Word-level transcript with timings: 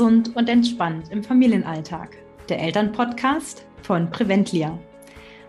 gesund 0.00 0.34
und 0.34 0.48
entspannt 0.48 1.10
im 1.10 1.22
Familienalltag. 1.22 2.16
Der 2.48 2.58
Elternpodcast 2.58 3.66
von 3.82 4.10
Preventlia. 4.10 4.78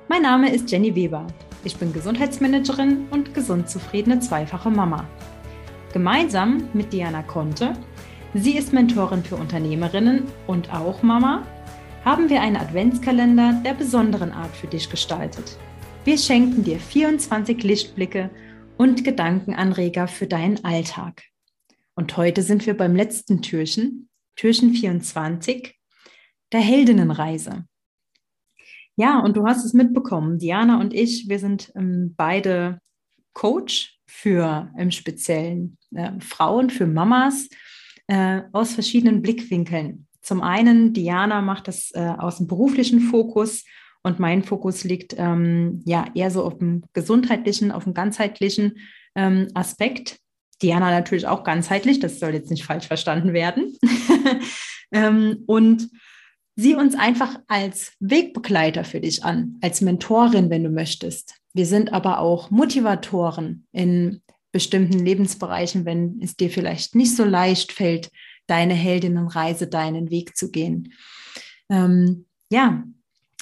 Mein 0.10 0.24
Name 0.24 0.54
ist 0.54 0.70
Jenny 0.70 0.94
Weber. 0.94 1.26
Ich 1.64 1.78
bin 1.78 1.94
Gesundheitsmanagerin 1.94 3.08
und 3.12 3.34
gesund 3.34 3.70
zufriedene 3.70 4.20
zweifache 4.20 4.70
Mama. 4.70 5.08
Gemeinsam 5.94 6.68
mit 6.74 6.92
Diana 6.92 7.24
Conte, 7.24 7.72
sie 8.34 8.58
ist 8.58 8.74
Mentorin 8.74 9.24
für 9.24 9.38
Unternehmerinnen 9.38 10.24
und 10.48 10.74
auch 10.74 11.02
Mama, 11.02 11.48
haben 12.04 12.30
wir 12.30 12.42
einen 12.42 12.58
Adventskalender 12.58 13.62
der 13.64 13.74
besonderen 13.74 14.34
Art 14.34 14.54
für 14.54 14.68
dich 14.68 14.90
gestaltet. 14.90 15.58
Wir 16.04 16.18
schenken 16.18 16.66
dir 16.66 16.78
24 16.78 17.64
Lichtblicke 17.64 18.30
und 18.76 19.06
Gedankenanreger 19.06 20.10
für 20.10 20.28
deinen 20.28 20.62
Alltag. 20.66 21.24
Und 21.96 22.18
heute 22.18 22.42
sind 22.42 22.66
wir 22.66 22.76
beim 22.76 22.98
letzten 22.98 23.42
Türchen, 23.42 24.10
Türchen 24.36 24.74
24, 24.74 25.76
der 26.52 26.60
Heldinnenreise. 26.60 27.66
Ja, 28.96 29.20
und 29.20 29.38
du 29.38 29.46
hast 29.46 29.66
es 29.66 29.74
mitbekommen, 29.74 30.38
Diana 30.38 30.80
und 30.80 30.94
ich, 30.94 31.28
wir 31.30 31.40
sind 31.40 31.72
ähm, 31.76 32.14
beide 32.16 32.80
Coach 33.34 34.00
für 34.06 34.72
im 34.78 34.92
Speziellen 34.92 35.78
äh, 35.96 36.12
Frauen, 36.20 36.70
für 36.70 36.86
Mamas 36.86 37.48
äh, 38.08 38.42
aus 38.52 38.74
verschiedenen 38.74 39.22
Blickwinkeln. 39.22 40.08
Zum 40.22 40.42
einen, 40.42 40.94
Diana 40.94 41.42
macht 41.42 41.68
das 41.68 41.92
äh, 41.94 42.00
aus 42.00 42.38
dem 42.38 42.48
beruflichen 42.48 43.00
Fokus 43.00 43.64
und 44.04 44.20
mein 44.20 44.44
Fokus 44.44 44.84
liegt 44.84 45.16
ähm, 45.18 45.82
ja 45.86 46.06
eher 46.14 46.30
so 46.32 46.44
auf 46.44 46.58
dem 46.58 46.84
gesundheitlichen, 46.94 47.72
auf 47.72 47.86
dem 47.86 47.94
ganzheitlichen 47.94 48.78
ähm, 49.16 49.48
Aspekt. 49.54 50.20
Diana 50.62 50.92
natürlich 50.92 51.28
auch 51.28 51.44
ganzheitlich, 51.44 52.00
das 52.00 52.20
soll 52.20 52.34
jetzt 52.34 52.52
nicht 52.52 52.66
falsch 52.66 52.88
verstanden 52.88 53.34
werden. 53.34 53.78
ähm, 54.92 55.44
und 55.46 55.90
sieh 56.56 56.76
uns 56.76 56.96
einfach 56.96 57.40
als 57.48 57.94
Wegbegleiter 58.00 58.84
für 58.84 59.00
dich 59.00 59.24
an, 59.24 59.58
als 59.62 59.82
Mentorin, 59.82 60.50
wenn 60.50 60.64
du 60.64 60.70
möchtest. 60.70 61.36
Wir 61.54 61.66
sind 61.66 61.94
aber 61.94 62.20
auch 62.20 62.52
Motivatoren 62.52 63.68
in 63.72 64.22
bestimmten 64.52 65.00
Lebensbereichen, 65.00 65.86
wenn 65.86 66.20
es 66.22 66.36
dir 66.36 66.50
vielleicht 66.50 66.96
nicht 66.96 67.16
so 67.16 67.24
leicht 67.24 67.72
fällt, 67.72 68.12
deine 68.48 68.74
Heldinnenreise, 68.74 69.68
deinen 69.68 70.10
Weg 70.10 70.36
zu 70.36 70.52
gehen. 70.52 70.94
Ähm, 71.70 72.26
ja, 72.50 72.84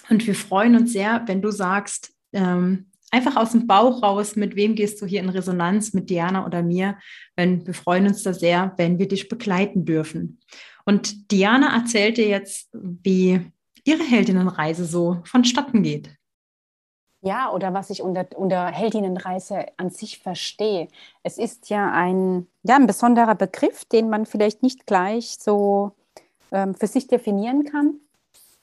und 0.09 0.25
wir 0.25 0.35
freuen 0.35 0.75
uns 0.75 0.93
sehr, 0.93 1.23
wenn 1.25 1.41
du 1.41 1.51
sagst, 1.51 2.13
ähm, 2.33 2.87
einfach 3.11 3.35
aus 3.35 3.51
dem 3.51 3.65
Bauch 3.65 4.03
raus, 4.03 4.35
mit 4.35 4.55
wem 4.55 4.75
gehst 4.75 5.01
du 5.01 5.05
hier 5.05 5.21
in 5.21 5.29
Resonanz, 5.29 5.93
mit 5.93 6.09
Diana 6.09 6.45
oder 6.45 6.61
mir. 6.61 6.97
Wenn, 7.35 7.65
wir 7.65 7.73
freuen 7.73 8.07
uns 8.07 8.23
da 8.23 8.33
sehr, 8.33 8.73
wenn 8.77 8.99
wir 8.99 9.07
dich 9.07 9.29
begleiten 9.29 9.85
dürfen. 9.85 10.39
Und 10.89 11.29
Diana 11.31 11.75
erzählt 11.75 12.17
dir 12.17 12.27
jetzt, 12.27 12.67
wie 12.73 13.51
ihre 13.83 14.01
Heldinnenreise 14.01 14.85
so 14.85 15.19
vonstatten 15.23 15.83
geht. 15.83 16.09
Ja, 17.21 17.51
oder 17.51 17.75
was 17.75 17.91
ich 17.91 18.01
unter, 18.01 18.25
unter 18.35 18.65
Heldinnenreise 18.65 19.67
an 19.77 19.91
sich 19.91 20.17
verstehe. 20.17 20.87
Es 21.21 21.37
ist 21.37 21.69
ja 21.69 21.91
ein, 21.91 22.47
ja 22.63 22.75
ein 22.75 22.87
besonderer 22.87 23.35
Begriff, 23.35 23.85
den 23.85 24.09
man 24.09 24.25
vielleicht 24.25 24.63
nicht 24.63 24.87
gleich 24.87 25.37
so 25.39 25.91
ähm, 26.51 26.73
für 26.73 26.87
sich 26.87 27.05
definieren 27.05 27.65
kann 27.65 27.99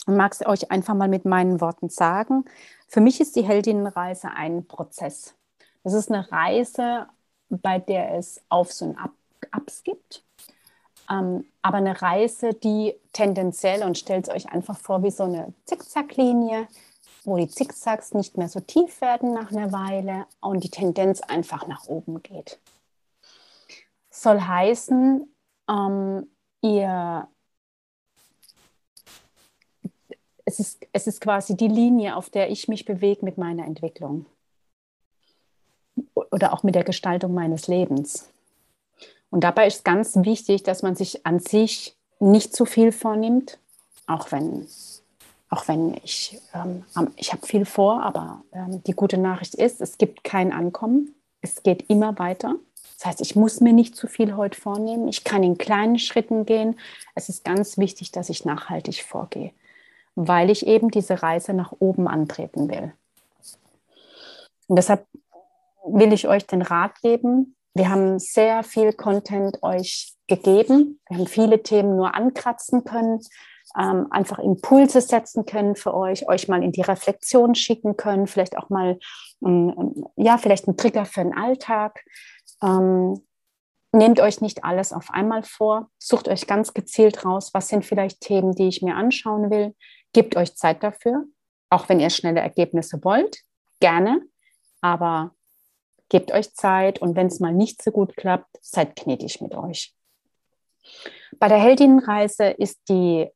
und 0.08 0.16
mag 0.16 0.32
es 0.32 0.44
euch 0.44 0.72
einfach 0.72 0.94
mal 0.94 1.06
mit 1.06 1.26
meinen 1.26 1.60
Worten 1.60 1.90
sagen. 1.90 2.44
Für 2.88 3.00
mich 3.00 3.20
ist 3.20 3.36
die 3.36 3.44
Heldinnenreise 3.44 4.32
ein 4.32 4.66
Prozess. 4.66 5.36
Das 5.84 5.92
ist 5.92 6.10
eine 6.10 6.28
Reise, 6.32 7.06
bei 7.50 7.78
der 7.78 8.16
es 8.16 8.42
Aufs 8.48 8.82
und 8.82 8.96
Abs 9.52 9.84
gibt, 9.84 10.25
ähm, 11.10 11.44
aber 11.62 11.78
eine 11.78 12.00
Reise, 12.00 12.54
die 12.54 12.94
tendenziell, 13.12 13.82
und 13.82 13.98
stellt 13.98 14.28
es 14.28 14.34
euch 14.34 14.52
einfach 14.52 14.76
vor, 14.76 15.02
wie 15.02 15.10
so 15.10 15.24
eine 15.24 15.52
Zickzacklinie, 15.64 16.68
wo 17.24 17.36
die 17.36 17.48
Zickzacks 17.48 18.14
nicht 18.14 18.36
mehr 18.36 18.48
so 18.48 18.60
tief 18.60 19.00
werden 19.00 19.34
nach 19.34 19.50
einer 19.50 19.72
Weile 19.72 20.26
und 20.40 20.62
die 20.62 20.70
Tendenz 20.70 21.20
einfach 21.20 21.66
nach 21.66 21.86
oben 21.86 22.22
geht. 22.22 22.58
Soll 24.10 24.40
heißen, 24.40 25.28
ähm, 25.68 26.26
ihr 26.62 27.28
es 30.46 30.60
ist, 30.60 30.86
es 30.92 31.06
ist 31.08 31.20
quasi 31.20 31.56
die 31.56 31.68
Linie, 31.68 32.16
auf 32.16 32.30
der 32.30 32.50
ich 32.50 32.68
mich 32.68 32.84
bewege 32.84 33.24
mit 33.24 33.36
meiner 33.36 33.66
Entwicklung 33.66 34.26
oder 36.14 36.52
auch 36.52 36.62
mit 36.62 36.74
der 36.74 36.84
Gestaltung 36.84 37.34
meines 37.34 37.66
Lebens. 37.66 38.30
Und 39.36 39.42
dabei 39.42 39.66
ist 39.66 39.84
ganz 39.84 40.16
wichtig, 40.16 40.62
dass 40.62 40.82
man 40.82 40.96
sich 40.96 41.26
an 41.26 41.40
sich 41.40 41.94
nicht 42.20 42.56
zu 42.56 42.64
viel 42.64 42.90
vornimmt, 42.90 43.58
auch 44.06 44.32
wenn, 44.32 44.66
auch 45.50 45.68
wenn 45.68 45.92
ich, 46.02 46.40
ähm, 46.54 46.84
ich 47.16 47.34
habe 47.34 47.46
viel 47.46 47.66
vor, 47.66 48.02
aber 48.02 48.42
ähm, 48.52 48.82
die 48.84 48.94
gute 48.94 49.18
Nachricht 49.18 49.54
ist, 49.54 49.82
es 49.82 49.98
gibt 49.98 50.24
kein 50.24 50.54
Ankommen, 50.54 51.14
es 51.42 51.62
geht 51.62 51.90
immer 51.90 52.18
weiter. 52.18 52.54
Das 52.96 53.04
heißt, 53.04 53.20
ich 53.20 53.36
muss 53.36 53.60
mir 53.60 53.74
nicht 53.74 53.94
zu 53.94 54.06
viel 54.06 54.36
heute 54.36 54.58
vornehmen, 54.58 55.06
ich 55.06 55.22
kann 55.22 55.42
in 55.42 55.58
kleinen 55.58 55.98
Schritten 55.98 56.46
gehen. 56.46 56.78
Es 57.14 57.28
ist 57.28 57.44
ganz 57.44 57.76
wichtig, 57.76 58.12
dass 58.12 58.30
ich 58.30 58.46
nachhaltig 58.46 59.02
vorgehe 59.02 59.52
weil 60.16 60.48
ich 60.48 60.66
eben 60.66 60.90
diese 60.90 61.22
Reise 61.22 61.52
nach 61.52 61.72
oben 61.78 62.08
antreten 62.08 62.70
will. 62.70 62.94
Und 64.66 64.76
deshalb 64.76 65.06
will 65.84 66.12
ich 66.12 66.26
euch 66.26 66.46
den 66.46 66.62
Rat 66.62 67.02
geben. 67.02 67.55
Wir 67.76 67.90
haben 67.90 68.18
sehr 68.18 68.62
viel 68.62 68.94
Content 68.94 69.62
euch 69.62 70.14
gegeben. 70.28 70.98
Wir 71.10 71.18
haben 71.18 71.26
viele 71.26 71.62
Themen 71.62 71.94
nur 71.94 72.14
ankratzen 72.14 72.84
können, 72.84 73.20
ähm, 73.78 74.06
einfach 74.10 74.38
Impulse 74.38 75.02
setzen 75.02 75.44
können 75.44 75.76
für 75.76 75.92
euch, 75.92 76.26
euch 76.26 76.48
mal 76.48 76.62
in 76.62 76.72
die 76.72 76.80
Reflexion 76.80 77.54
schicken 77.54 77.98
können, 77.98 78.28
vielleicht 78.28 78.56
auch 78.56 78.70
mal, 78.70 78.98
ähm, 79.44 80.06
ja, 80.16 80.38
vielleicht 80.38 80.66
ein 80.66 80.78
Trigger 80.78 81.04
für 81.04 81.22
den 81.22 81.36
Alltag. 81.36 82.02
Ähm, 82.62 83.20
nehmt 83.92 84.20
euch 84.20 84.40
nicht 84.40 84.64
alles 84.64 84.94
auf 84.94 85.10
einmal 85.10 85.42
vor, 85.42 85.90
sucht 85.98 86.28
euch 86.28 86.46
ganz 86.46 86.72
gezielt 86.72 87.26
raus, 87.26 87.50
was 87.52 87.68
sind 87.68 87.84
vielleicht 87.84 88.22
Themen, 88.22 88.52
die 88.52 88.68
ich 88.68 88.80
mir 88.80 88.96
anschauen 88.96 89.50
will. 89.50 89.74
Gebt 90.14 90.34
euch 90.36 90.56
Zeit 90.56 90.82
dafür, 90.82 91.24
auch 91.68 91.90
wenn 91.90 92.00
ihr 92.00 92.08
schnelle 92.08 92.40
Ergebnisse 92.40 93.04
wollt, 93.04 93.42
gerne, 93.80 94.22
aber 94.80 95.35
gebt 96.08 96.32
euch 96.32 96.54
Zeit 96.54 97.00
und 97.00 97.16
wenn 97.16 97.26
es 97.26 97.40
mal 97.40 97.52
nicht 97.52 97.82
so 97.82 97.90
gut 97.90 98.16
klappt, 98.16 98.58
seid 98.60 98.96
gnädig 98.96 99.40
mit 99.40 99.54
euch. 99.54 99.94
Bei 101.38 101.48
der 101.48 101.58
Heldinnenreise 101.58 102.46
ist 102.46 102.88
die, 102.88 103.28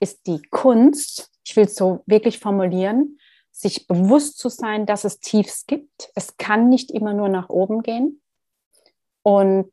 ist 0.00 0.26
die 0.26 0.42
Kunst, 0.50 1.30
ich 1.44 1.56
will 1.56 1.64
es 1.64 1.76
so 1.76 2.02
wirklich 2.06 2.38
formulieren, 2.38 3.18
sich 3.50 3.86
bewusst 3.86 4.38
zu 4.38 4.48
sein, 4.48 4.84
dass 4.84 5.04
es 5.04 5.20
Tiefs 5.20 5.66
gibt. 5.66 6.10
Es 6.14 6.36
kann 6.36 6.68
nicht 6.68 6.90
immer 6.90 7.14
nur 7.14 7.28
nach 7.28 7.48
oben 7.48 7.82
gehen. 7.82 8.20
Und 9.22 9.72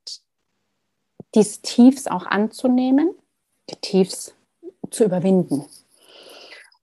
diese 1.34 1.62
Tiefs 1.62 2.08
auch 2.08 2.25
anzunehmen, 2.25 3.13
die 3.69 3.75
Tiefs 3.78 4.36
zu 4.92 5.06
überwinden. 5.06 5.66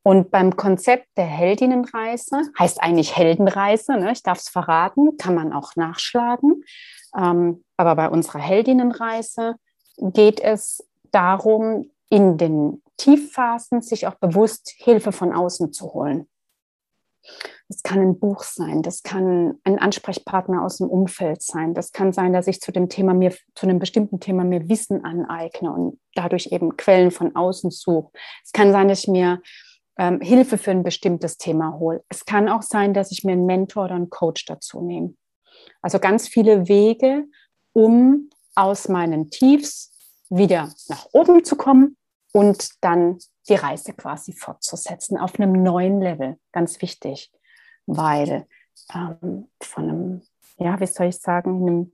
Und 0.08 0.30
beim 0.30 0.56
Konzept 0.56 1.06
der 1.18 1.26
Heldinnenreise, 1.26 2.40
heißt 2.58 2.82
eigentlich 2.82 3.14
Heldenreise, 3.14 3.98
ne? 3.98 4.12
ich 4.12 4.22
darf 4.22 4.38
es 4.38 4.48
verraten, 4.48 5.18
kann 5.18 5.34
man 5.34 5.52
auch 5.52 5.76
nachschlagen. 5.76 6.64
Ähm, 7.14 7.62
aber 7.76 7.94
bei 7.94 8.08
unserer 8.08 8.38
Heldinnenreise 8.38 9.56
geht 9.98 10.40
es 10.40 10.82
darum, 11.10 11.90
in 12.08 12.38
den 12.38 12.82
Tiefphasen 12.96 13.82
sich 13.82 14.06
auch 14.06 14.14
bewusst 14.14 14.72
Hilfe 14.78 15.12
von 15.12 15.34
außen 15.34 15.74
zu 15.74 15.92
holen. 15.92 16.26
Das 17.68 17.82
kann 17.82 18.00
ein 18.00 18.18
Buch 18.18 18.44
sein, 18.44 18.80
das 18.80 19.02
kann 19.02 19.58
ein 19.64 19.78
Ansprechpartner 19.78 20.62
aus 20.62 20.78
dem 20.78 20.88
Umfeld 20.88 21.42
sein, 21.42 21.74
das 21.74 21.92
kann 21.92 22.14
sein, 22.14 22.32
dass 22.32 22.46
ich 22.46 22.62
zu 22.62 22.72
dem 22.72 22.88
Thema 22.88 23.12
mir, 23.12 23.34
zu 23.54 23.66
einem 23.66 23.78
bestimmten 23.78 24.20
Thema 24.20 24.42
mir 24.44 24.70
Wissen 24.70 25.04
aneigne 25.04 25.70
und 25.70 26.00
dadurch 26.14 26.46
eben 26.50 26.78
Quellen 26.78 27.10
von 27.10 27.36
außen 27.36 27.70
suche. 27.70 28.10
Es 28.42 28.52
kann 28.52 28.72
sein, 28.72 28.88
dass 28.88 29.00
ich 29.00 29.08
mir 29.08 29.42
ähm, 29.98 30.20
Hilfe 30.20 30.58
für 30.58 30.70
ein 30.70 30.82
bestimmtes 30.82 31.36
Thema 31.36 31.78
hole. 31.78 32.04
Es 32.08 32.24
kann 32.24 32.48
auch 32.48 32.62
sein, 32.62 32.94
dass 32.94 33.12
ich 33.12 33.24
mir 33.24 33.32
einen 33.32 33.46
Mentor 33.46 33.84
oder 33.84 33.94
einen 33.94 34.10
Coach 34.10 34.44
dazu 34.46 34.80
nehme. 34.80 35.14
Also 35.82 35.98
ganz 35.98 36.28
viele 36.28 36.68
Wege, 36.68 37.26
um 37.72 38.30
aus 38.54 38.88
meinen 38.88 39.30
Tiefs 39.30 39.92
wieder 40.30 40.72
nach 40.88 41.06
oben 41.12 41.44
zu 41.44 41.56
kommen 41.56 41.96
und 42.32 42.70
dann 42.80 43.18
die 43.48 43.54
Reise 43.54 43.92
quasi 43.92 44.32
fortzusetzen 44.32 45.18
auf 45.18 45.38
einem 45.38 45.62
neuen 45.62 46.00
Level. 46.00 46.38
Ganz 46.52 46.80
wichtig, 46.82 47.32
weil 47.86 48.46
ähm, 48.94 49.48
von 49.62 49.88
einem, 49.88 50.22
ja, 50.58 50.78
wie 50.80 50.86
soll 50.86 51.06
ich 51.06 51.18
sagen, 51.18 51.66
einem 51.66 51.92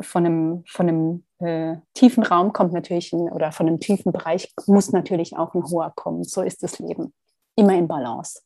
von 0.00 0.26
einem, 0.26 0.64
von 0.66 0.88
einem 0.88 1.24
äh, 1.42 1.80
tiefen 1.94 2.22
Raum 2.22 2.52
kommt 2.52 2.72
natürlich 2.72 3.12
ein, 3.12 3.30
oder 3.30 3.52
von 3.52 3.66
einem 3.66 3.80
tiefen 3.80 4.12
Bereich 4.12 4.52
muss 4.66 4.92
natürlich 4.92 5.36
auch 5.36 5.54
ein 5.54 5.64
hoher 5.64 5.92
kommen. 5.94 6.24
So 6.24 6.42
ist 6.42 6.62
das 6.62 6.78
Leben. 6.78 7.12
Immer 7.56 7.74
in 7.74 7.88
Balance. 7.88 8.42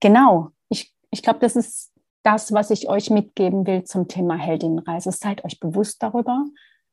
Genau. 0.00 0.50
Ich, 0.68 0.94
ich 1.10 1.22
glaube, 1.22 1.40
das 1.40 1.56
ist 1.56 1.92
das, 2.22 2.52
was 2.52 2.70
ich 2.70 2.88
euch 2.88 3.10
mitgeben 3.10 3.66
will 3.66 3.84
zum 3.84 4.08
Thema 4.08 4.36
Heldinnenreise. 4.36 5.12
Seid 5.12 5.44
euch 5.44 5.58
bewusst 5.58 6.02
darüber. 6.02 6.44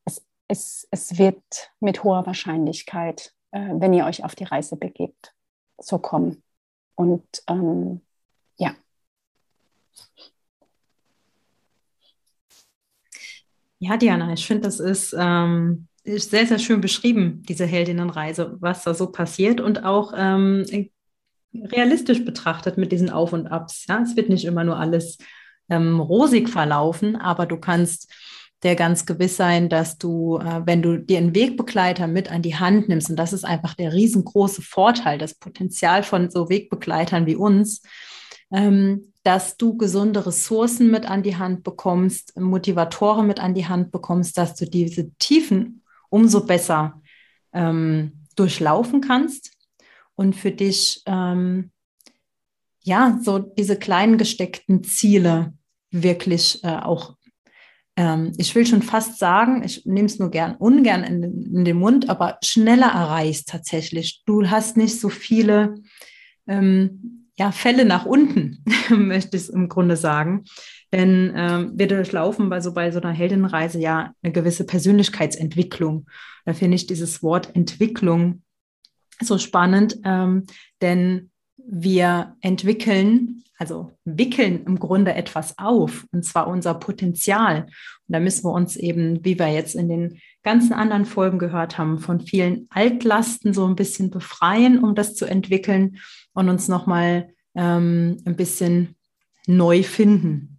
Es 0.06 0.26
es, 0.48 0.88
es 0.92 1.18
wird 1.18 1.72
mit 1.80 2.04
hoher 2.04 2.26
Wahrscheinlichkeit, 2.26 3.34
äh, 3.52 3.74
wenn 3.74 3.94
ihr 3.94 4.06
euch 4.06 4.24
auf 4.24 4.36
die 4.36 4.46
Reise 4.46 4.78
begebt, 4.78 5.34
so 5.78 6.00
kommen. 6.00 6.44
Und 6.96 7.44
ähm, 7.48 8.02
ja. 8.58 8.76
Ja, 13.80 13.98
Diana, 13.98 14.34
ich 14.34 14.46
finde, 14.46 14.64
das 14.64 14.80
ist, 14.80 15.16
ähm, 15.18 15.88
ist, 16.04 16.32
sehr, 16.32 16.48
sehr 16.48 16.60
schön 16.60 16.82
beschrieben, 16.82 17.44
diese 17.48 17.66
Heldinnenreise, 17.66 18.58
was 18.60 18.84
da 18.84 18.94
so 18.94 19.12
passiert 19.12 19.62
und 19.62 19.84
auch 19.84 20.14
ähm, 20.16 20.66
realistisch 21.54 22.26
betrachtet 22.26 22.78
mit 22.78 22.92
diesen 22.92 23.10
Auf 23.10 23.34
und 23.34 23.48
Abs. 23.48 23.86
Ja? 23.88 24.02
Es 24.02 24.16
wird 24.16 24.30
nicht 24.30 24.46
immer 24.46 24.64
nur 24.64 24.80
alles 24.80 25.18
ähm, 25.70 26.00
rosig 26.00 26.50
verlaufen, 26.50 27.16
aber 27.16 27.46
du 27.46 27.58
kannst 27.58 28.12
der 28.64 28.76
ganz 28.76 29.06
gewiss 29.06 29.38
sein, 29.38 29.70
dass 29.70 29.98
du, 29.98 30.40
äh, 30.40 30.66
wenn 30.66 30.82
du 30.82 30.98
dir 30.98 31.20
einen 31.20 31.36
Wegbegleiter 31.36 32.08
mit 32.08 32.32
an 32.32 32.42
die 32.42 32.56
Hand 32.56 32.90
nimmst, 32.90 33.10
und 33.10 33.16
das 33.16 33.34
ist 33.34 33.46
einfach 33.46 33.76
der 33.76 33.94
riesengroße 33.94 34.64
Vorteil, 34.64 35.20
das 35.20 35.36
Potenzial 35.36 36.02
von 36.02 36.32
so 36.32 36.50
Wegbegleitern 36.50 37.28
wie 37.28 37.36
uns, 37.36 37.84
ähm, 38.52 39.14
dass 39.24 39.58
du 39.58 39.76
gesunde 39.76 40.26
Ressourcen 40.26 40.90
mit 40.90 41.10
an 41.10 41.22
die 41.22 41.36
Hand 41.36 41.64
bekommst, 41.64 42.40
Motivatoren 42.40 43.28
mit 43.28 43.40
an 43.40 43.54
die 43.54 43.68
Hand 43.68 43.92
bekommst, 43.92 44.38
dass 44.38 44.56
du 44.56 44.66
diese 44.66 45.12
Tiefen 45.16 45.84
umso 46.10 46.46
besser 46.46 47.02
ähm, 47.54 48.26
durchlaufen 48.36 49.02
kannst 49.02 49.52
und 50.16 50.36
für 50.36 50.52
dich 50.52 51.02
ähm, 51.06 51.72
ja 52.84 53.20
so 53.22 53.40
diese 53.40 53.78
kleinen 53.78 54.18
gesteckten 54.18 54.84
Ziele 54.84 55.54
wirklich 55.92 56.64
äh, 56.64 56.78
auch 56.78 57.18
ähm, 57.98 58.32
ich 58.38 58.54
will 58.56 58.66
schon 58.66 58.84
fast 58.84 59.18
sagen, 59.18 59.64
ich 59.64 59.86
nehme 59.86 60.06
es 60.06 60.20
nur 60.20 60.30
gern, 60.30 60.56
ungern 60.56 61.04
in, 61.04 61.24
in, 61.24 61.66
den 61.66 61.78
Mund, 61.78 62.10
aber 62.10 62.38
schneller 62.44 62.88
erreichst 62.88 63.50
tatsächlich. 63.50 64.22
Du 64.26 64.48
hast 64.48 64.78
nicht 64.78 65.00
so 65.00 65.10
viele 65.10 65.76
ähm, 66.48 67.17
ja, 67.38 67.52
Fälle 67.52 67.86
nach 67.86 68.06
unten, 68.06 68.64
möchte 68.90 69.38
ich 69.38 69.50
im 69.50 69.70
Grunde 69.70 69.96
sagen. 69.96 70.46
Denn 70.92 71.34
ähm, 71.36 71.72
wir 71.76 71.88
durchlaufen 71.88 72.50
bei 72.50 72.62
so, 72.62 72.74
bei 72.74 72.92
so 72.92 73.00
einer 73.00 73.12
Heldenreise 73.12 73.80
ja 73.80 74.14
eine 74.22 74.34
gewisse 74.34 74.66
Persönlichkeitsentwicklung. 74.66 76.08
Da 76.46 76.54
finde 76.54 76.76
ich 76.76 76.88
dieses 76.88 77.22
Wort 77.22 77.56
Entwicklung 77.56 78.42
so 79.22 79.38
spannend, 79.38 79.98
ähm, 80.04 80.46
denn 80.82 81.32
wir 81.58 82.36
entwickeln 82.42 83.44
also 83.58 83.92
wickeln 84.06 84.64
im 84.66 84.80
Grunde 84.80 85.14
etwas 85.14 85.58
auf, 85.58 86.06
und 86.12 86.24
zwar 86.24 86.48
unser 86.48 86.76
Potenzial. 86.76 87.64
Und 87.64 88.14
da 88.14 88.20
müssen 88.20 88.46
wir 88.46 88.54
uns 88.54 88.76
eben, 88.76 89.24
wie 89.26 89.38
wir 89.40 89.48
jetzt 89.48 89.76
in 89.76 89.90
den 89.90 90.20
ganzen 90.48 90.72
anderen 90.72 91.04
Folgen 91.04 91.40
gehört 91.40 91.78
haben, 91.78 92.00
von 92.00 92.22
vielen 92.22 92.68
Altlasten 92.70 93.54
so 93.54 93.68
ein 93.68 93.76
bisschen 93.76 94.12
befreien, 94.12 94.82
um 94.82 94.96
das 94.96 95.14
zu 95.14 95.26
entwickeln 95.26 95.98
und 96.32 96.48
uns 96.48 96.70
nochmal 96.70 97.32
ähm, 97.54 98.22
ein 98.24 98.38
bisschen 98.38 98.96
neu 99.46 99.84
finden. 99.84 100.58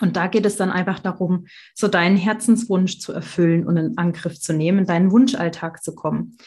Und 0.00 0.14
da 0.14 0.28
geht 0.28 0.46
es 0.46 0.54
dann 0.54 0.70
einfach 0.70 1.00
darum, 1.00 1.48
so 1.74 1.88
deinen 1.88 2.16
Herzenswunsch 2.16 3.00
zu 3.00 3.12
erfüllen 3.12 3.66
und 3.66 3.76
in 3.76 3.98
Angriff 3.98 4.38
zu 4.38 4.52
nehmen, 4.52 4.78
in 4.78 4.86
deinen 4.86 5.10
Wunschalltag 5.10 5.82
zu 5.82 5.96
kommen. 5.96 6.38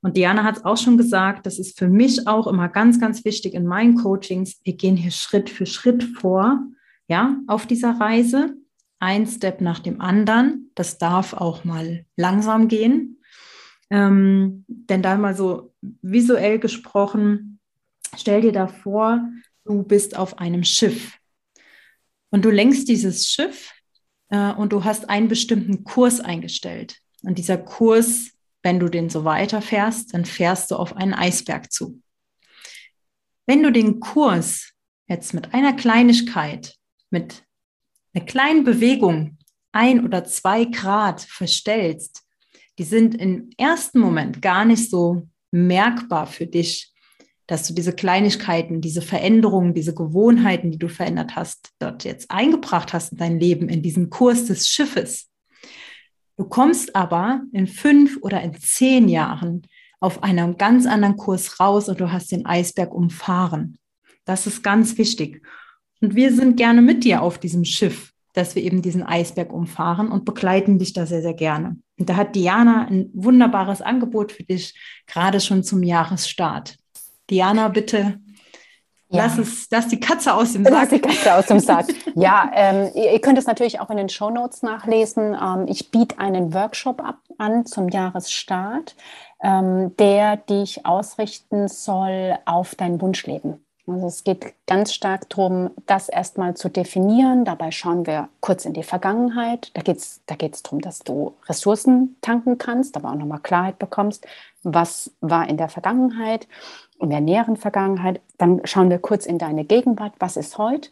Und 0.00 0.16
Diana 0.16 0.44
hat 0.44 0.58
es 0.58 0.64
auch 0.64 0.76
schon 0.76 0.96
gesagt, 0.96 1.44
das 1.44 1.58
ist 1.58 1.76
für 1.76 1.88
mich 1.88 2.28
auch 2.28 2.46
immer 2.46 2.68
ganz, 2.68 3.00
ganz 3.00 3.24
wichtig 3.24 3.54
in 3.54 3.66
meinen 3.66 3.96
Coachings. 3.96 4.60
Wir 4.62 4.76
gehen 4.76 4.96
hier 4.96 5.10
Schritt 5.10 5.50
für 5.50 5.66
Schritt 5.66 6.04
vor, 6.20 6.60
ja, 7.08 7.36
auf 7.48 7.66
dieser 7.66 7.98
Reise. 7.98 8.54
Ein 9.02 9.26
Step 9.26 9.60
nach 9.60 9.80
dem 9.80 10.00
anderen. 10.00 10.70
Das 10.74 10.98
darf 10.98 11.34
auch 11.34 11.64
mal 11.64 12.06
langsam 12.16 12.68
gehen. 12.68 13.20
Ähm, 13.90 14.64
denn 14.68 15.02
da 15.02 15.16
mal 15.16 15.34
so 15.34 15.74
visuell 16.00 16.58
gesprochen, 16.58 17.58
stell 18.16 18.40
dir 18.40 18.52
da 18.52 18.68
vor, 18.68 19.20
du 19.64 19.82
bist 19.82 20.16
auf 20.16 20.38
einem 20.38 20.64
Schiff 20.64 21.18
und 22.30 22.44
du 22.44 22.50
lenkst 22.50 22.88
dieses 22.88 23.28
Schiff 23.28 23.72
äh, 24.30 24.52
und 24.52 24.72
du 24.72 24.84
hast 24.84 25.10
einen 25.10 25.28
bestimmten 25.28 25.84
Kurs 25.84 26.20
eingestellt. 26.20 26.98
Und 27.22 27.36
dieser 27.38 27.58
Kurs 27.58 28.32
wenn 28.62 28.78
du 28.78 28.88
den 28.88 29.10
so 29.10 29.24
weiterfährst, 29.24 30.14
dann 30.14 30.24
fährst 30.24 30.70
du 30.70 30.76
auf 30.76 30.96
einen 30.96 31.14
Eisberg 31.14 31.72
zu. 31.72 32.00
Wenn 33.46 33.62
du 33.62 33.72
den 33.72 34.00
Kurs 34.00 34.72
jetzt 35.08 35.34
mit 35.34 35.52
einer 35.52 35.72
Kleinigkeit, 35.74 36.76
mit 37.10 37.44
einer 38.14 38.24
kleinen 38.24 38.64
Bewegung, 38.64 39.38
ein 39.72 40.04
oder 40.04 40.24
zwei 40.24 40.64
Grad 40.66 41.22
verstellst, 41.22 42.22
die 42.78 42.84
sind 42.84 43.14
im 43.14 43.50
ersten 43.56 43.98
Moment 43.98 44.42
gar 44.42 44.64
nicht 44.64 44.90
so 44.90 45.28
merkbar 45.50 46.26
für 46.26 46.46
dich, 46.46 46.92
dass 47.46 47.66
du 47.66 47.74
diese 47.74 47.92
Kleinigkeiten, 47.92 48.80
diese 48.80 49.02
Veränderungen, 49.02 49.74
diese 49.74 49.94
Gewohnheiten, 49.94 50.70
die 50.70 50.78
du 50.78 50.88
verändert 50.88 51.36
hast, 51.36 51.70
dort 51.78 52.04
jetzt 52.04 52.30
eingebracht 52.30 52.92
hast 52.92 53.12
in 53.12 53.18
dein 53.18 53.40
Leben, 53.40 53.68
in 53.68 53.82
diesen 53.82 54.10
Kurs 54.10 54.46
des 54.46 54.68
Schiffes. 54.68 55.28
Du 56.36 56.44
kommst 56.44 56.96
aber 56.96 57.42
in 57.52 57.66
fünf 57.66 58.18
oder 58.22 58.40
in 58.42 58.54
zehn 58.58 59.08
Jahren 59.08 59.62
auf 60.00 60.22
einem 60.22 60.56
ganz 60.56 60.86
anderen 60.86 61.16
Kurs 61.16 61.60
raus 61.60 61.88
und 61.88 62.00
du 62.00 62.10
hast 62.10 62.32
den 62.32 62.46
Eisberg 62.46 62.92
umfahren. 62.94 63.78
Das 64.24 64.46
ist 64.46 64.62
ganz 64.62 64.98
wichtig. 64.98 65.42
Und 66.02 66.14
wir 66.14 66.34
sind 66.34 66.56
gerne 66.56 66.82
mit 66.82 67.04
dir 67.04 67.22
auf 67.22 67.38
diesem 67.38 67.64
Schiff, 67.64 68.12
dass 68.34 68.54
wir 68.54 68.62
eben 68.62 68.82
diesen 68.82 69.02
Eisberg 69.02 69.52
umfahren 69.52 70.10
und 70.10 70.24
begleiten 70.24 70.78
dich 70.78 70.92
da 70.92 71.06
sehr, 71.06 71.22
sehr 71.22 71.34
gerne. 71.34 71.76
Und 71.98 72.08
da 72.08 72.16
hat 72.16 72.34
Diana 72.34 72.86
ein 72.88 73.08
wunderbares 73.14 73.80
Angebot 73.80 74.32
für 74.32 74.42
dich, 74.42 74.74
gerade 75.06 75.40
schon 75.40 75.62
zum 75.62 75.82
Jahresstart. 75.82 76.76
Diana, 77.30 77.68
bitte 77.68 78.18
ja. 79.12 79.24
Lass, 79.24 79.36
es, 79.36 79.68
lass 79.70 79.88
die 79.88 80.00
Katze 80.00 80.32
aus 80.32 80.54
dem 80.54 80.64
Sack. 80.64 80.72
Lass 80.72 80.88
die 80.88 80.98
Katze 80.98 81.34
aus 81.34 81.46
dem 81.46 81.60
Sack. 81.60 81.86
ja, 82.14 82.50
ähm, 82.54 82.90
ihr, 82.94 83.12
ihr, 83.12 83.20
könnt 83.20 83.36
es 83.36 83.46
natürlich 83.46 83.78
auch 83.78 83.90
in 83.90 83.98
den 83.98 84.08
Show 84.08 84.30
Notes 84.30 84.62
nachlesen. 84.62 85.36
Ähm, 85.38 85.66
ich 85.68 85.90
biete 85.90 86.18
einen 86.18 86.54
Workshop 86.54 87.02
ab, 87.02 87.18
an 87.36 87.66
zum 87.66 87.90
Jahresstart, 87.90 88.96
ähm, 89.42 89.94
der 89.98 90.38
dich 90.38 90.86
ausrichten 90.86 91.68
soll 91.68 92.38
auf 92.46 92.74
dein 92.74 93.02
Wunschleben. 93.02 93.62
Also 93.86 94.06
es 94.06 94.22
geht 94.22 94.54
ganz 94.66 94.94
stark 94.94 95.28
darum, 95.28 95.70
das 95.86 96.08
erstmal 96.08 96.54
zu 96.54 96.68
definieren. 96.68 97.44
Dabei 97.44 97.72
schauen 97.72 98.06
wir 98.06 98.28
kurz 98.40 98.64
in 98.64 98.74
die 98.74 98.84
Vergangenheit. 98.84 99.70
Da 99.74 99.82
geht 99.82 99.96
es 99.96 100.20
da 100.26 100.36
geht's 100.36 100.62
darum, 100.62 100.80
dass 100.80 101.00
du 101.00 101.34
Ressourcen 101.48 102.16
tanken 102.20 102.58
kannst, 102.58 102.96
aber 102.96 103.10
auch 103.10 103.16
nochmal 103.16 103.40
Klarheit 103.40 103.80
bekommst, 103.80 104.24
was 104.62 105.10
war 105.20 105.48
in 105.48 105.56
der 105.56 105.68
Vergangenheit 105.68 106.46
in 107.02 107.10
der 107.10 107.20
näheren 107.20 107.56
Vergangenheit. 107.56 108.20
Dann 108.38 108.62
schauen 108.64 108.88
wir 108.88 108.98
kurz 108.98 109.26
in 109.26 109.38
deine 109.38 109.64
Gegenwart, 109.64 110.14
was 110.18 110.36
ist 110.36 110.56
heute? 110.56 110.88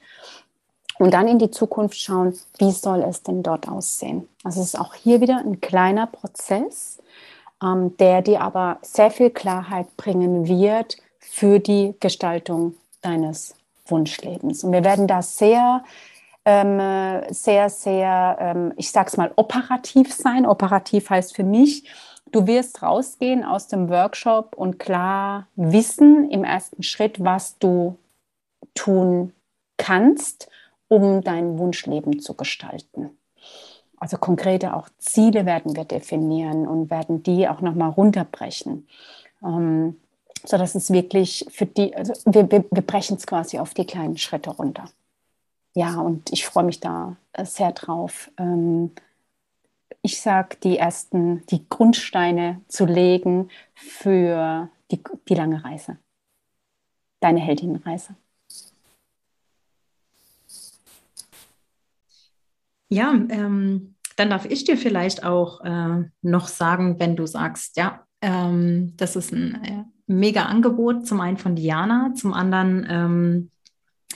Und 0.98 1.14
dann 1.14 1.28
in 1.28 1.38
die 1.38 1.50
Zukunft 1.50 1.98
schauen, 1.98 2.34
wie 2.58 2.72
soll 2.72 3.02
es 3.02 3.22
denn 3.22 3.42
dort 3.42 3.68
aussehen? 3.68 4.28
Also 4.44 4.60
es 4.60 4.74
ist 4.74 4.80
auch 4.80 4.94
hier 4.94 5.22
wieder 5.22 5.38
ein 5.38 5.60
kleiner 5.60 6.06
Prozess, 6.06 6.98
ähm, 7.62 7.96
der 7.96 8.20
dir 8.20 8.42
aber 8.42 8.78
sehr 8.82 9.10
viel 9.10 9.30
Klarheit 9.30 9.96
bringen 9.96 10.46
wird 10.46 10.98
für 11.20 11.58
die 11.58 11.94
Gestaltung 12.00 12.74
deines 13.02 13.54
Wunschlebens. 13.86 14.64
Und 14.64 14.72
wir 14.72 14.84
werden 14.84 15.06
da 15.06 15.22
sehr, 15.22 15.84
ähm, 16.44 17.22
sehr, 17.30 17.70
sehr, 17.70 18.36
ähm, 18.40 18.72
ich 18.76 18.90
sage 18.90 19.08
es 19.08 19.16
mal, 19.16 19.32
operativ 19.36 20.12
sein. 20.12 20.46
Operativ 20.46 21.10
heißt 21.10 21.36
für 21.36 21.44
mich, 21.44 21.84
Du 22.32 22.46
wirst 22.46 22.82
rausgehen 22.82 23.44
aus 23.44 23.66
dem 23.66 23.88
Workshop 23.88 24.54
und 24.56 24.78
klar 24.78 25.48
wissen 25.56 26.30
im 26.30 26.44
ersten 26.44 26.82
Schritt, 26.82 27.22
was 27.24 27.58
du 27.58 27.96
tun 28.74 29.32
kannst, 29.76 30.48
um 30.86 31.22
dein 31.22 31.58
Wunschleben 31.58 32.20
zu 32.20 32.34
gestalten. 32.34 33.10
Also 33.96 34.16
konkrete 34.16 34.74
auch 34.74 34.88
Ziele 34.98 35.44
werden 35.44 35.74
wir 35.74 35.84
definieren 35.84 36.68
und 36.68 36.90
werden 36.90 37.22
die 37.22 37.48
auch 37.48 37.60
nochmal 37.60 37.90
runterbrechen. 37.90 38.86
Ähm, 39.42 39.96
so 40.44 40.58
dass 40.58 40.74
es 40.74 40.90
wirklich 40.90 41.46
für 41.50 41.66
die, 41.66 41.94
also 41.94 42.14
wir, 42.26 42.50
wir, 42.50 42.64
wir 42.70 42.82
brechen 42.82 43.16
es 43.16 43.26
quasi 43.26 43.58
auf 43.58 43.74
die 43.74 43.86
kleinen 43.86 44.16
Schritte 44.16 44.50
runter. 44.50 44.84
Ja, 45.74 46.00
und 46.00 46.32
ich 46.32 46.44
freue 46.44 46.64
mich 46.64 46.80
da 46.80 47.16
sehr 47.44 47.72
drauf, 47.72 48.30
ähm, 48.38 48.90
ich 50.02 50.20
sage, 50.20 50.56
die 50.62 50.78
ersten, 50.78 51.44
die 51.46 51.68
Grundsteine 51.68 52.62
zu 52.68 52.86
legen 52.86 53.50
für 53.74 54.70
die, 54.90 55.00
die 55.28 55.34
lange 55.34 55.62
Reise. 55.62 55.98
Deine 57.20 57.40
Heldinnenreise. 57.40 58.14
Ja, 62.88 63.12
ähm, 63.12 63.94
dann 64.16 64.30
darf 64.30 64.46
ich 64.46 64.64
dir 64.64 64.76
vielleicht 64.76 65.22
auch 65.22 65.60
äh, 65.60 66.04
noch 66.22 66.48
sagen, 66.48 66.98
wenn 66.98 67.14
du 67.14 67.26
sagst, 67.26 67.76
ja, 67.76 68.04
ähm, 68.20 68.94
das 68.96 69.16
ist 69.16 69.32
ein 69.32 69.64
äh, 69.64 69.84
mega 70.10 70.44
Angebot, 70.44 71.06
zum 71.06 71.20
einen 71.20 71.36
von 71.36 71.56
Diana, 71.56 72.12
zum 72.14 72.34
anderen 72.34 72.86
ähm, 72.88 73.50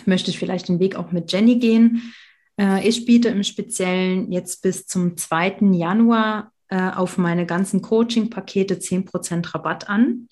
möchte 0.06 0.30
ich 0.30 0.38
vielleicht 0.38 0.68
den 0.68 0.80
Weg 0.80 0.96
auch 0.96 1.12
mit 1.12 1.32
Jenny 1.32 1.58
gehen. 1.58 2.14
Äh, 2.60 2.86
ich 2.86 3.04
biete 3.06 3.28
im 3.28 3.42
Speziellen 3.42 4.30
jetzt 4.32 4.62
bis 4.62 4.86
zum 4.86 5.16
2. 5.16 5.58
Januar 5.72 6.52
äh, 6.68 6.90
auf 6.90 7.18
meine 7.18 7.46
ganzen 7.46 7.82
Coaching-Pakete 7.82 8.74
10% 8.74 9.54
Rabatt 9.54 9.88
an. 9.88 10.28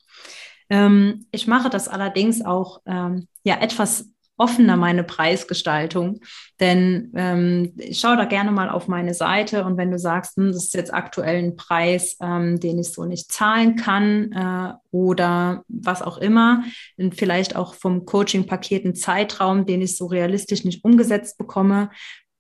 Ähm, 0.69 1.27
ich 1.31 1.47
mache 1.47 1.71
das 1.71 1.89
allerdings 1.89 2.45
auch 2.45 2.81
ähm, 2.87 3.29
ja 3.45 3.61
etwas 3.61 4.11
offener 4.43 4.77
meine 4.77 5.05
Preisgestaltung. 5.05 6.21
Denn 6.59 7.13
ähm, 7.17 7.73
ich 7.77 8.01
schaue 8.01 8.17
da 8.17 8.25
gerne 8.25 8.51
mal 8.51 8.69
auf 8.69 8.89
meine 8.89 9.15
Seite 9.15 9.65
und 9.65 9.77
wenn 9.77 9.91
du 9.91 9.99
sagst, 9.99 10.37
hm, 10.37 10.53
das 10.53 10.65
ist 10.65 10.75
jetzt 10.75 10.93
aktuell 10.93 11.39
ein 11.39 11.57
Preis, 11.57 12.17
ähm, 12.21 12.59
den 12.59 12.79
ich 12.79 12.93
so 12.93 13.05
nicht 13.05 13.31
zahlen 13.33 13.77
kann 13.77 14.33
äh, 14.33 14.75
oder 14.91 15.63
was 15.69 16.03
auch 16.03 16.19
immer, 16.19 16.65
vielleicht 17.13 17.57
auch 17.57 17.75
vom 17.75 18.05
Coaching-Paket 18.05 18.85
ein 18.85 18.95
Zeitraum, 18.95 19.65
den 19.65 19.81
ich 19.81 19.97
so 19.97 20.07
realistisch 20.07 20.65
nicht 20.65 20.85
umgesetzt 20.85 21.39
bekomme, 21.39 21.91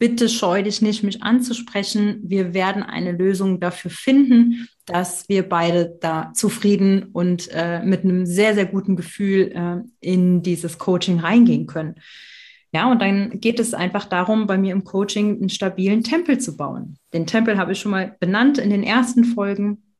bitte 0.03 0.29
scheu 0.29 0.65
dich 0.65 0.83
nicht, 0.83 1.05
mich 1.05 1.23
anzusprechen. 1.23 2.23
Wir 2.25 2.55
werden 2.55 2.83
eine 2.83 3.13
Lösung 3.13 3.61
dafür 3.61 3.93
finden, 3.93 4.67
dass 4.85 5.29
wir 5.29 5.49
beide 5.49 5.97
da 6.01 6.33
zufrieden 6.35 7.05
und 7.13 7.49
äh, 7.53 7.85
mit 7.85 8.03
einem 8.03 8.27
sehr, 8.27 8.57
sehr 8.57 8.67
guten 8.67 8.97
Gefühl 8.97 9.53
äh, 9.55 9.77
in 10.01 10.43
dieses 10.43 10.79
Coaching 10.79 11.21
reingehen 11.21 11.69
können. 11.69 11.95
Ja, 12.73 12.91
und 12.91 13.01
dann 13.01 13.39
geht 13.39 13.61
es 13.61 13.75
einfach 13.75 14.07
darum, 14.07 14.49
bei 14.49 14.59
mir 14.59 14.73
im 14.73 14.83
Coaching 14.83 15.37
einen 15.37 15.51
stabilen 15.51 16.03
Tempel 16.03 16.41
zu 16.41 16.57
bauen. 16.57 16.97
Den 17.13 17.29
Tempel 17.29 17.57
habe 17.57 17.71
ich 17.71 17.79
schon 17.79 17.93
mal 17.93 18.17
benannt 18.19 18.59
in 18.59 18.71
den 18.71 18.83
ersten 18.83 19.23
Folgen. 19.23 19.92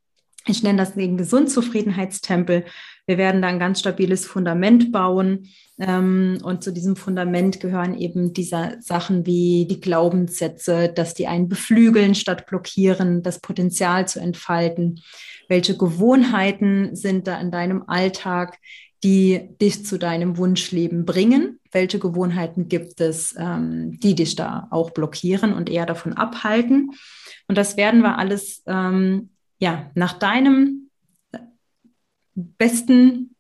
Ich 0.47 0.63
nenne 0.63 0.79
das 0.79 0.95
den 0.95 1.17
Gesundzufriedenheitstempel. 1.17 2.65
Wir 3.07 3.19
werden 3.19 3.43
da 3.43 3.49
ein 3.49 3.59
ganz 3.59 3.81
stabiles 3.81 4.27
Fundament 4.27 4.93
bauen. 4.93 5.49
Ähm, 5.79 6.39
und 6.43 6.65
zu 6.65 6.73
diesem 6.73 6.97
Fundament 6.97 7.61
gehören 7.61 7.97
eben 7.97 8.33
diese 8.33 8.77
Sachen 8.81 9.27
wie 9.27 9.67
die 9.69 9.81
Glaubenssätze, 9.81 10.89
dass 10.89 11.15
die 11.15 11.27
einen 11.27 11.49
beflügeln 11.49 12.15
statt 12.15 12.47
blockieren, 12.47 13.23
das 13.23 13.41
Potenzial 13.41 14.09
zu 14.09 14.21
entfalten. 14.21 15.01
Welche 15.49 15.77
Gewohnheiten 15.77 16.95
sind 16.97 17.27
da 17.27 17.41
in 17.41 17.51
deinem 17.51 17.85
Alltag, 17.87 18.59
die 19.05 19.49
dich 19.61 19.85
zu 19.85 19.99
deinem 19.99 20.37
Wunschleben 20.37 21.05
bringen? 21.05 21.59
Welche 21.73 21.99
Gewohnheiten 21.99 22.69
gibt 22.69 23.01
es, 23.01 23.35
ähm, 23.37 23.99
die 24.01 24.15
dich 24.15 24.37
da 24.37 24.69
auch 24.71 24.91
blockieren 24.91 25.53
und 25.55 25.69
eher 25.69 25.87
davon 25.87 26.13
abhalten? 26.13 26.91
Und 27.49 27.59
das 27.59 27.77
werden 27.77 28.03
wir 28.03 28.19
alles 28.19 28.63
ähm, 28.67 29.31
ja, 29.63 29.93
nach 29.95 30.15
deinem 30.15 30.91
besten 32.35 33.37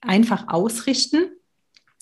einfach 0.00 0.48
ausrichten 0.48 1.26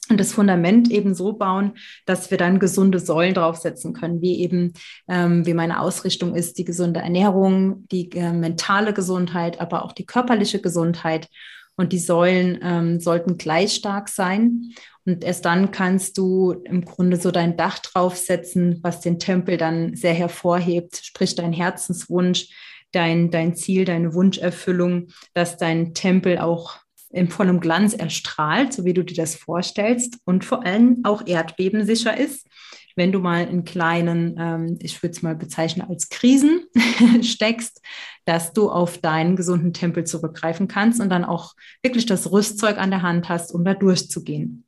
und 0.08 0.20
das 0.20 0.32
Fundament 0.32 0.88
eben 0.92 1.12
so 1.12 1.32
bauen, 1.32 1.72
dass 2.06 2.30
wir 2.30 2.38
dann 2.38 2.60
gesunde 2.60 3.00
Säulen 3.00 3.34
draufsetzen 3.34 3.94
können, 3.94 4.22
wie 4.22 4.38
eben, 4.38 4.74
ähm, 5.08 5.44
wie 5.44 5.54
meine 5.54 5.80
Ausrichtung 5.80 6.36
ist, 6.36 6.56
die 6.56 6.64
gesunde 6.64 7.00
Ernährung, 7.00 7.88
die 7.88 8.12
äh, 8.12 8.32
mentale 8.32 8.92
Gesundheit, 8.92 9.60
aber 9.60 9.84
auch 9.84 9.92
die 9.92 10.06
körperliche 10.06 10.60
Gesundheit. 10.60 11.28
Und 11.74 11.92
die 11.92 11.98
Säulen 11.98 12.60
ähm, 12.62 13.00
sollten 13.00 13.38
gleich 13.38 13.74
stark 13.74 14.08
sein. 14.08 14.72
Und 15.04 15.24
erst 15.24 15.46
dann 15.46 15.72
kannst 15.72 16.16
du 16.16 16.52
im 16.64 16.84
Grunde 16.84 17.16
so 17.16 17.32
dein 17.32 17.56
Dach 17.56 17.80
draufsetzen, 17.80 18.78
was 18.82 19.00
den 19.00 19.18
Tempel 19.18 19.56
dann 19.56 19.96
sehr 19.96 20.14
hervorhebt, 20.14 21.00
sprich 21.02 21.34
dein 21.34 21.52
Herzenswunsch, 21.52 22.50
dein, 22.92 23.30
dein 23.30 23.54
Ziel, 23.54 23.84
deine 23.84 24.14
Wunscherfüllung, 24.14 25.08
dass 25.34 25.56
dein 25.56 25.94
Tempel 25.94 26.38
auch 26.38 26.78
in 27.10 27.28
vollem 27.28 27.60
Glanz 27.60 27.94
erstrahlt, 27.94 28.72
so 28.72 28.84
wie 28.84 28.94
du 28.94 29.04
dir 29.04 29.16
das 29.16 29.36
vorstellst 29.36 30.18
und 30.24 30.44
vor 30.44 30.64
allem 30.64 31.00
auch 31.04 31.26
erdbebensicher 31.26 32.16
ist. 32.16 32.46
Wenn 32.94 33.12
du 33.12 33.20
mal 33.20 33.46
in 33.48 33.64
kleinen, 33.64 34.36
ähm, 34.38 34.78
ich 34.80 35.02
würde 35.02 35.12
es 35.12 35.22
mal 35.22 35.34
bezeichnen 35.34 35.86
als 35.88 36.08
Krisen 36.08 36.66
steckst, 37.22 37.80
dass 38.24 38.52
du 38.52 38.70
auf 38.70 38.98
deinen 38.98 39.36
gesunden 39.36 39.72
Tempel 39.72 40.04
zurückgreifen 40.04 40.68
kannst 40.68 41.00
und 41.00 41.08
dann 41.08 41.24
auch 41.24 41.54
wirklich 41.82 42.06
das 42.06 42.30
Rüstzeug 42.30 42.78
an 42.78 42.90
der 42.90 43.02
Hand 43.02 43.28
hast, 43.28 43.52
um 43.52 43.64
da 43.64 43.74
durchzugehen. 43.74 44.64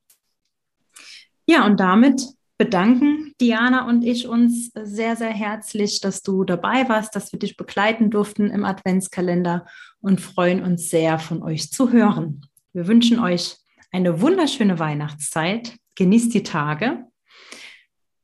Ja, 1.46 1.66
und 1.66 1.78
damit 1.80 2.22
bedanken 2.56 3.34
Diana 3.40 3.88
und 3.88 4.04
ich 4.04 4.28
uns 4.28 4.70
sehr, 4.74 5.16
sehr 5.16 5.30
herzlich, 5.30 6.00
dass 6.00 6.22
du 6.22 6.44
dabei 6.44 6.88
warst, 6.88 7.16
dass 7.16 7.32
wir 7.32 7.38
dich 7.38 7.56
begleiten 7.56 8.10
durften 8.10 8.50
im 8.50 8.64
Adventskalender 8.64 9.66
und 10.00 10.20
freuen 10.20 10.62
uns 10.62 10.90
sehr, 10.90 11.18
von 11.18 11.42
euch 11.42 11.70
zu 11.70 11.90
hören. 11.90 12.46
Wir 12.72 12.86
wünschen 12.86 13.18
euch 13.18 13.56
eine 13.90 14.20
wunderschöne 14.20 14.78
Weihnachtszeit. 14.78 15.76
Genießt 15.96 16.34
die 16.34 16.42
Tage. 16.42 17.04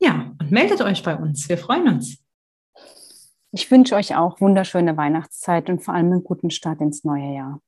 Ja, 0.01 0.35
und 0.41 0.51
meldet 0.51 0.81
euch 0.81 1.03
bei 1.03 1.17
uns. 1.17 1.49
Wir 1.49 1.59
freuen 1.59 1.89
uns. 1.89 2.19
Ich 3.53 3.71
wünsche 3.71 3.97
euch 3.97 4.17
auch 4.17 4.41
wunderschöne 4.41 4.97
Weihnachtszeit 4.97 5.69
und 5.69 5.85
vor 5.85 5.95
allem 5.95 6.13
einen 6.13 6.25
guten 6.25 6.51
Start 6.51 6.81
ins 6.81 7.05
neue 7.05 7.35
Jahr. 7.35 7.61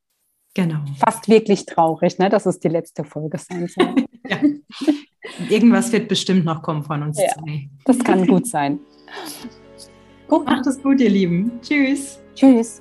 Genau. 0.55 0.85
Fast 0.99 1.29
wirklich 1.29 1.67
traurig, 1.67 2.19
ne, 2.19 2.29
dass 2.29 2.47
es 2.47 2.61
die 2.61 2.69
letzte 2.69 3.05
Folge 3.05 3.39
sein 3.39 3.69
soll. 3.69 4.07
ja. 4.29 4.39
Irgendwas 5.49 5.93
wird 5.93 6.09
bestimmt 6.09 6.45
noch 6.45 6.63
kommen 6.63 6.83
von 6.83 7.03
uns 7.03 7.19
ja, 7.19 7.29
zwei. 7.29 7.69
Das 7.85 7.99
kann 7.99 8.27
gut 8.27 8.47
sein. 8.47 8.79
Gut. 10.29 10.47
Macht 10.47 10.67
es 10.67 10.83
gut, 10.83 10.99
ihr 10.99 11.11
Lieben. 11.11 11.61
Tschüss. 11.61 12.19
Tschüss. 12.35 12.81